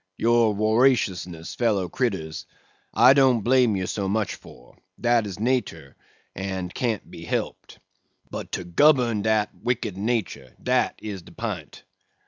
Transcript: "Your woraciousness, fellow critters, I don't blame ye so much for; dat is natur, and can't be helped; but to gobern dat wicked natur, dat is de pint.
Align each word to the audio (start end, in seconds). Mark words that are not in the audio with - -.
"Your 0.17 0.55
woraciousness, 0.55 1.53
fellow 1.53 1.87
critters, 1.87 2.47
I 2.91 3.13
don't 3.13 3.41
blame 3.41 3.75
ye 3.75 3.85
so 3.85 4.07
much 4.09 4.33
for; 4.33 4.75
dat 4.99 5.27
is 5.27 5.39
natur, 5.39 5.95
and 6.35 6.73
can't 6.73 7.11
be 7.11 7.23
helped; 7.25 7.77
but 8.31 8.51
to 8.53 8.63
gobern 8.63 9.21
dat 9.21 9.51
wicked 9.53 9.97
natur, 9.97 10.55
dat 10.63 10.95
is 11.03 11.21
de 11.21 11.31
pint. 11.33 11.83